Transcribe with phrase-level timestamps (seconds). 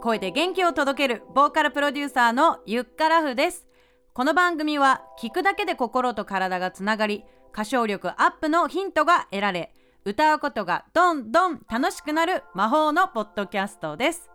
[0.00, 3.66] 声で元気を届けるボーカルプロデューサーのゆっからふです。
[4.14, 7.22] この番組は聞くだけで心と体がつながり
[7.52, 9.74] 歌唱力アップのヒントが得られ
[10.06, 14.30] 歌うことがどんどん楽しくなる魔法のポッドキャストです。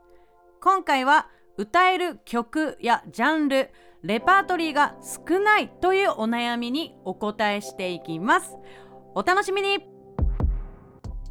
[0.61, 3.71] 今回は歌える曲やジャンル
[4.04, 8.55] レパートリーが少ないというお悩みにお答えしていきます。
[9.16, 9.94] お楽しみに。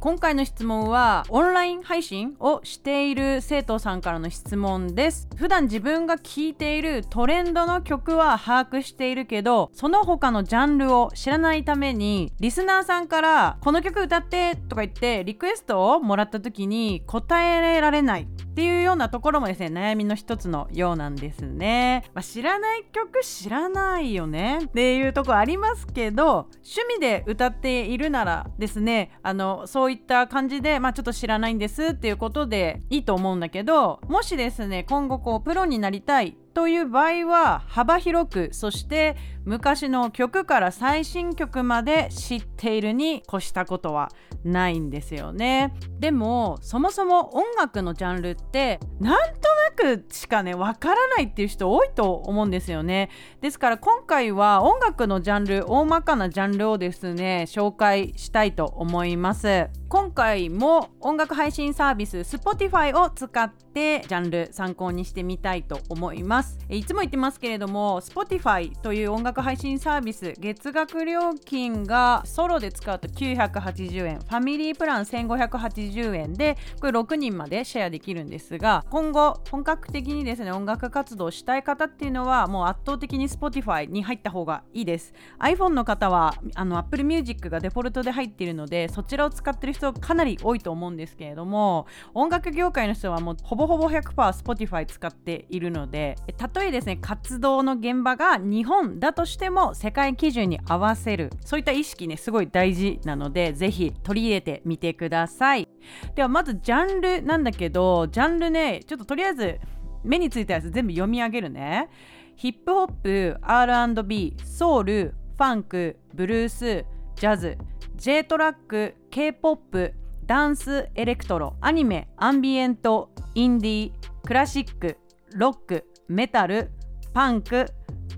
[0.05, 5.27] 今回の質問はオンライン配信をしている生徒さんからの質問です。
[5.35, 18.25] 普段自分が聴いているトレンドの曲は把握しているけどその他のジャンルを知らないためにリスナーさんからこの曲歌ってとか言ってリクエストをもらった時に答えられないっ
[18.55, 44.09] ていうようなところもですね悩みの一つのようなんですね、まあ、知らない曲知らないよねっていうとこありますけど趣味で歌っているならですねあのそういった感じでまあちょっと知らないんですっていうことでいいと思うんだけどもしですね今後こうプロになりたいという場合は幅広くそして昔の曲から最新曲まで知っているに越したことは
[44.43, 45.73] ないんですよね。
[45.99, 49.39] でもそもそも音楽のジャンルってなんと
[49.85, 53.09] なくしかねわからないっていう人多いと思うんですよね。
[53.41, 59.69] ですから今回は音楽のジャンル大まかなジャンルをですね紹介したいと思います。
[59.87, 66.57] 今回も音楽配信サービス Spotify を使ってジャンル参考にしてみたいと思います。
[66.69, 74.19] いつも言ってますけれども Spotify という音楽配信サービス月額料金がソロで使うと980円。
[74.19, 85.13] ファミリープラン1580円でこれ6人までシェアできるんですが今後本格的にですね音楽活動したい方っていうのはもう圧倒的に Spotify に入った方がいいです。
[85.39, 105.67] iPhone の方はあの Apple Music がデフォルトで入っているのでそちらを使ってる人かなり多いと思うんですけれども音楽業界の人はもうほぼほぼ 100%Spotify 使っているのでたとえですね活動の現場が日本だととしても世界基準に合わせるそういった意識ねすごい大事なのでぜひ取り入れてみてください。
[106.13, 109.59] ではまずジャンルなんだけどジャンルねちょっととりあえず
[110.03, 111.89] 目についたやつ全部読み上げるね。
[112.35, 116.85] ヒップホップ R&B ソウルファンクブルース
[117.15, 117.57] ジャズ
[117.95, 119.93] J トラック K-POP
[120.27, 123.91] ダンスエレクトロアニメアンビエントインディー
[124.23, 124.97] クラシック
[125.33, 126.69] ロックメタル
[127.13, 127.65] パンク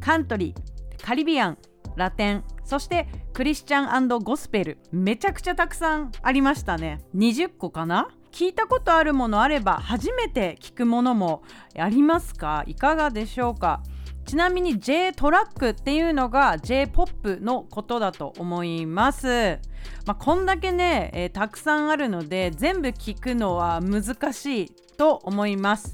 [0.02, 1.58] カントリーカリビアン
[1.96, 4.78] ラテンそしてクリスチャンゴスペル。
[4.92, 7.00] めちゃくちゃたくさんありましたね。
[7.16, 8.10] 20個かな？
[8.32, 11.44] 聞いたことあるものあれば初めて聞くものも
[11.78, 12.64] ありますか？
[12.68, 13.82] いかがでしょうか？
[14.26, 19.60] ちなみに J トラックっていうのが J-POP のことだと思います。
[20.06, 25.94] まあ、こんだけね、えー、たくさんあるので全部聞くのは難しいと思います。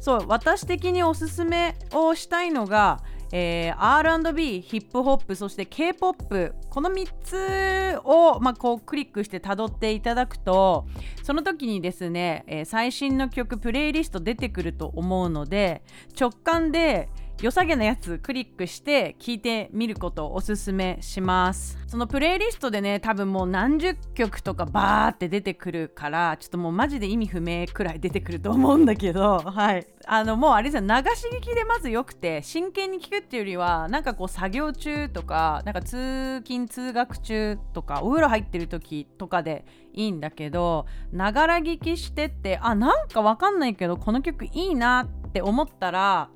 [0.00, 10.86] そう私的におすすめをしたいのが、えー、R&B ヒップホップそして K-POP この3つを、まあ、こうクリックしてたどっていただくと
[11.22, 15.82] その時にですね、えー、最新の曲プレイリスト出てくると思うので
[16.18, 17.08] 直感で
[17.42, 21.76] 良さげなやつクリックして聞いてみることをおすすめします。
[21.86, 29.86] そのプレイリストでね多分もう何十曲とかバーって出てくるからちょっともうマジで意味不明くらい出てくると思うんだけど はい。
[30.06, 46.30] あのもうあれですよ流し聞きでまずよくて真剣に聞くっていうよりはなんかこう作業中とかなんか通勤通学中とかお風呂入ってる時とかでいいんだけどながら聞きしてってあなんかわかんないけどこの曲いいなって思ったら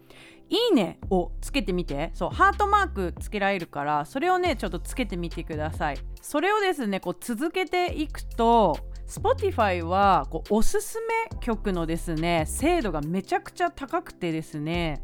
[0.51, 2.11] いいねをつけてみて。
[2.13, 5.99] そうハートマークつけられるからそれをねちょっとつけてみてください。
[6.21, 15.03] それをですねこう続けていくと Spotify はこうおすすめ曲のですね精度がめちゃくちゃ高くてですね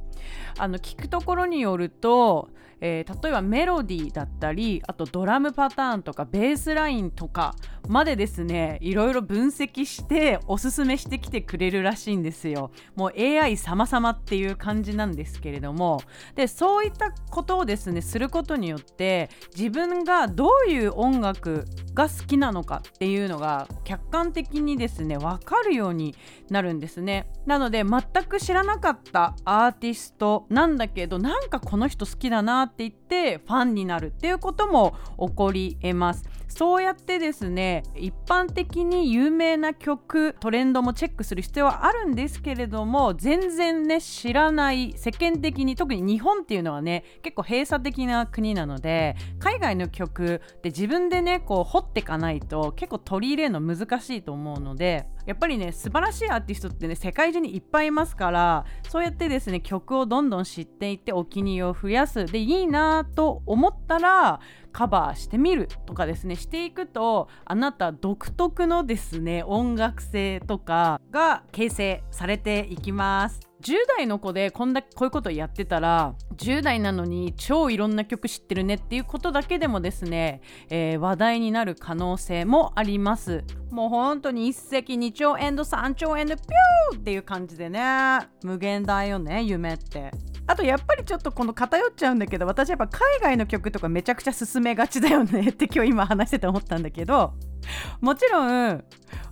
[0.58, 2.48] あの聞くところによると
[2.80, 7.54] えー、例えばメロディーだったりあとドラムパターンとかベースラインとか
[7.88, 12.72] までですねいろいろ分析しておすすめしてきてくれるらしいんですよ。
[12.96, 16.00] もう AI 様々っていう感じなんですけれども。
[16.34, 21.64] でそういったことをですねすることによって自分がどういう音楽
[21.94, 26.14] が好きなのかっていうのが客観的にですね分かるように
[26.50, 27.30] なるんですね。
[27.46, 36.25] なので全く知らなかったアーティストなんだけどなんかこの人好きだなって言ってファンになるっていうことも起こりえます。
[36.49, 62.26] そうやってですね一般的に有名な曲トレンドもチェックする必要はあるんですけれども全然ね知らない世間的に特に日本っていうのはね結構閉鎖的な国なので海外の曲で自分でねこう掘ってかないと結構取り入れるの難しいと思うのでやっぱりね素晴らしいアーティストってね世界中にいっぱいいますからそうやってですね曲をどんどん知っていってお気に入りを増やす。
[62.26, 64.40] でいいなと思ったら
[64.73, 73.45] カバーしてみるとかですねしていくとあなた独特のですね音楽性とかが形成されていきます。
[73.66, 80.40] 10代の子でこんだけこういうことやってたら10代なのに超いろんな曲知ってるねっていうことだけでもですね、
[80.70, 83.42] えー、話題になる可能性もあります。
[83.72, 90.12] もう本当に一石二鳥エンド三鳥エンドピューっていう感じでね無限大よね夢って。
[90.46, 97.34] あとやっぱりちょっとこの偏っちゃうんだけど私やっぱ海外の曲とかめちゃくちゃ進めがちだよねって今日今話してて思ったんだけど
[98.00, 98.84] もちろん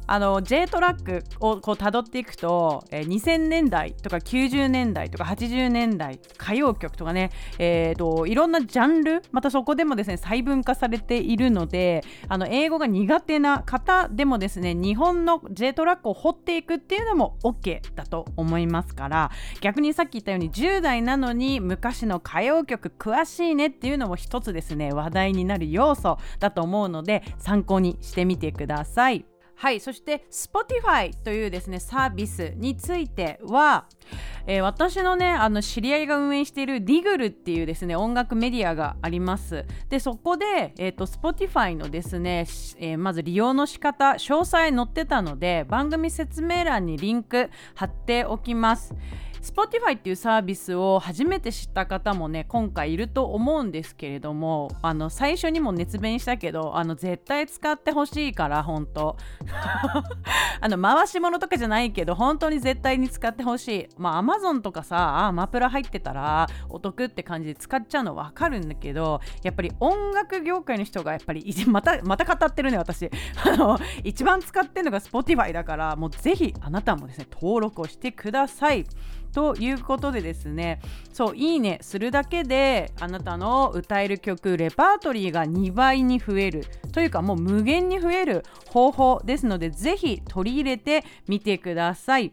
[0.07, 19.31] あの J トラックをこう辿っていくと、えー、2000年代とか90年代とか80年代歌謡曲とかね、えーと、いろんなジャンルまたそこでもですね細分化されているのであの英語が苦手な方でもですね日本の J トラックを掘っていくっていうのも OK だと思いますから
[19.61, 29.34] 逆にさっき言ったように10代なのに昔の歌謡曲詳しいねっていうのも一つですね話題になる要素だと思うので参考にしてみてください。
[29.57, 33.87] はいそして Spotify というですねサービスについては、
[34.47, 39.65] えー、私のねあの知り合いが運営している Digl っていうですね音楽メディアがあります。
[39.89, 42.47] でそこで、えーと、Spotify のですね、
[42.79, 48.95] えー、まず利用の仕方詳細載ってたので番組説明欄にリンク貼っておきます。
[49.45, 59.17] Spotify っていうサービスを初めて知った方もね今回いると思うんですけれどもあの最初にも熱弁したけどあの絶対使ってほしいから本当。
[60.61, 63.89] あの回し物とかじゃないけど本当に絶対に使ってほしい。
[63.99, 73.11] まあ Amazon とかさアマプラ入ってたらお得って感じで使っちゃうの分かるんだけどやっぱり音楽業界の人がやっぱりまたまた語ってるね私。
[73.45, 78.87] あの一番使ってるのが Spotify だからもうぜひあなたもですね登録をしてください。
[79.35, 80.81] ということでですね
[81.13, 92.33] そういいねするだけであなたの歌える曲レパートリーが2倍に増えるというかもう無限に増える方法ですので是非取り入れてみてください。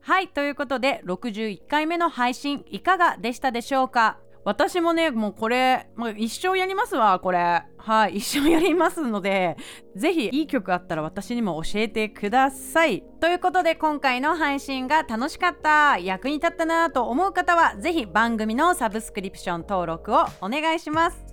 [0.00, 4.18] はいということで61回目の配信いかがでしたでしょうか？
[4.44, 7.64] 私もねもうこれ、まあ、一生やりますわこれ。
[7.78, 9.56] はい 一生やりますので
[9.94, 13.02] ぜひいい曲あったら私にも教えてください。
[13.20, 21.24] ということで今回の配信が楽しかった役に立ったなと思う方はぜひ番組のサブスクリプション登録をお願いします。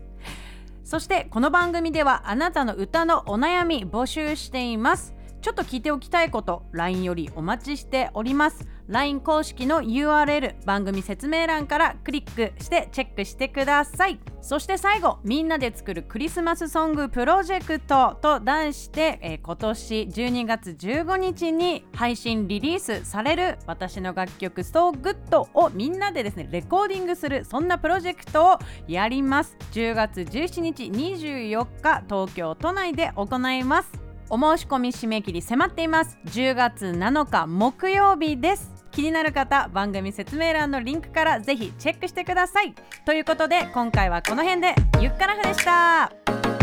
[0.84, 5.21] そしてこの番組ではあなたの歌のお悩み募集しています。
[5.42, 8.68] ちょっと聞いておきたいこと LINE よりお待ちしております。
[8.88, 14.20] LINE 公式の URL 番組説明欄からクリックしてチェックしてください。
[14.42, 29.58] そして最後みんなで作るクリスマスソングプロジェクトと題して、えー、今年12月15日に配信リリースされる私の楽曲 So Good をみんなでですねレコーディングするそんなプロジェクトをやります。
[29.72, 34.01] 10月17日24日東京都内で行います。
[34.34, 36.18] お申し込み締め切り迫っています。
[36.28, 38.72] 10月7日木曜日です。
[38.90, 42.74] 気になる方番組説明欄のリンクからぜひチェックしてください。
[43.06, 44.74] ということで今回はこの辺で。
[45.02, 46.61] ゆっからふでした。